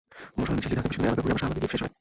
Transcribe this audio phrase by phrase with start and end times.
[0.37, 1.89] মশাল মিছিলটি ঢাকা বিশ্ববিদ্যালয় এলাকা ঘুরে আবার শাহবাগে গিয়ে শেষ হয়।